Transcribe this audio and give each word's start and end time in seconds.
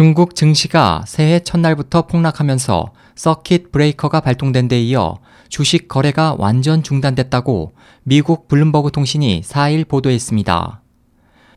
중국 0.00 0.34
증시가 0.34 1.04
새해 1.06 1.40
첫날부터 1.40 2.06
폭락하면서 2.06 2.92
서킷 3.16 3.70
브레이커가 3.70 4.20
발동된 4.20 4.66
데 4.66 4.80
이어 4.80 5.18
주식 5.50 5.88
거래가 5.88 6.34
완전 6.38 6.82
중단됐다고 6.82 7.74
미국 8.04 8.48
블룸버그 8.48 8.92
통신이 8.92 9.42
4일 9.42 9.86
보도했습니다. 9.86 10.80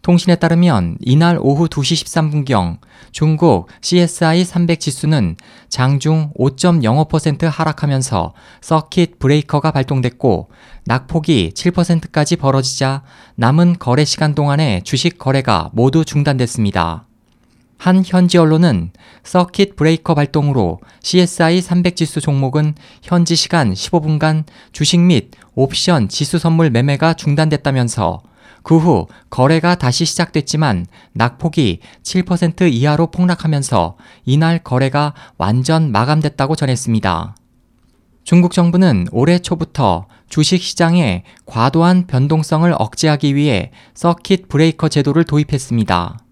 통신에 0.01 0.35
따르면 0.35 0.97
이날 0.99 1.39
오후 1.39 1.69
2시 1.69 2.03
13분경 2.03 2.79
중국 3.13 3.69
CSI 3.79 4.43
300 4.43 4.77
지수는 4.81 5.37
장중 5.69 6.33
5.05% 6.37 7.49
하락하면서 7.49 8.33
서킷 8.59 9.19
브레이커가 9.19 9.71
발동됐고 9.71 10.49
낙폭이 10.83 11.53
7%까지 11.55 12.35
벌어지자 12.35 13.03
남은 13.35 13.77
거래 13.79 14.03
시간 14.03 14.35
동안에 14.35 14.81
주식 14.83 15.17
거래가 15.17 15.69
모두 15.71 16.03
중단됐습니다. 16.03 17.05
한 17.83 18.01
현지 18.05 18.37
언론은 18.37 18.91
서킷 19.25 19.75
브레이커 19.75 20.15
발동으로 20.15 20.79
CSI 21.01 21.59
300 21.59 21.97
지수 21.97 22.21
종목은 22.21 22.75
현지 23.01 23.35
시간 23.35 23.73
15분간 23.73 24.45
주식 24.71 25.01
및 25.01 25.31
옵션 25.55 26.07
지수 26.07 26.39
선물 26.39 26.69
매매가 26.69 27.15
중단됐다면서 27.15 28.21
그 28.63 28.77
후 28.77 29.07
거래가 29.29 29.75
다시 29.75 30.05
시작됐지만 30.05 30.85
낙폭이 31.11 31.79
7% 32.03 32.71
이하로 32.71 33.07
폭락하면서 33.07 33.97
이날 34.23 34.59
거래가 34.59 35.13
완전 35.37 35.91
마감됐다고 35.91 36.55
전했습니다. 36.55 37.35
중국 38.23 38.53
정부는 38.53 39.07
올해 39.11 39.39
초부터 39.39 40.07
주식 40.29 40.63
시장에 40.63 41.25
과도한 41.45 42.07
변동성을 42.07 42.73
억제하기 42.79 43.35
위해 43.35 43.71
서킷 43.93 44.47
브레이커 44.47 44.87
제도를 44.87 45.25
도입했습니다. 45.25 46.22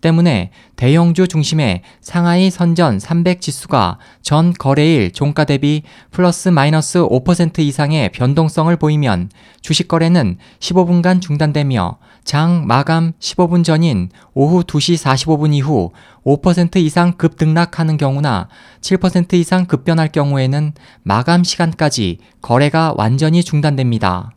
때문에 0.00 0.50
대형주 0.76 1.28
중심의 1.28 1.82
상하이 2.00 2.50
선전 2.50 2.98
300 3.00 3.40
지수가 3.40 3.98
전 4.22 4.52
거래일 4.52 5.12
종가 5.12 5.44
대비 5.44 5.82
플러스 6.10 6.48
마이너스 6.48 7.00
5% 7.00 7.58
이상의 7.60 8.10
변동성을 8.12 8.74
보이면 8.76 9.30
주식 9.60 9.88
거래는 9.88 10.38
15분간 10.60 11.20
중단되며 11.20 11.98
장 12.24 12.66
마감 12.66 13.12
15분 13.20 13.64
전인 13.64 14.10
오후 14.34 14.62
2시 14.62 15.02
45분 15.02 15.54
이후 15.54 15.90
5% 16.24 16.76
이상 16.76 17.12
급등락하는 17.12 17.96
경우나 17.96 18.48
7% 18.80 19.34
이상 19.34 19.66
급변할 19.66 20.12
경우에는 20.12 20.72
마감 21.02 21.42
시간까지 21.42 22.18
거래가 22.42 22.94
완전히 22.96 23.42
중단됩니다. 23.42 24.32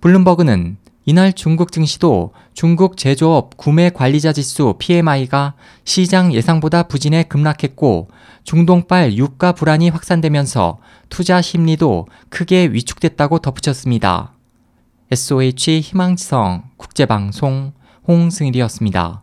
블룸버그는 0.00 0.78
이날 1.06 1.32
중국 1.32 1.72
증시도 1.72 2.32
중국 2.52 2.96
제조업 2.96 3.56
구매 3.56 3.88
관리자 3.90 4.32
지수 4.32 4.74
PMI가 4.78 5.54
시장 5.84 6.32
예상보다 6.34 6.84
부진해 6.84 7.24
급락했고 7.24 8.08
중동발 8.44 9.14
유가 9.14 9.52
불안이 9.52 9.88
확산되면서 9.88 10.78
투자 11.08 11.40
심리도 11.40 12.06
크게 12.28 12.66
위축됐다고 12.72 13.38
덧붙였습니다. 13.38 14.34
SOH 15.10 15.80
희망지성 15.80 16.64
국제방송 16.76 17.72
홍승일이었습니다. 18.06 19.22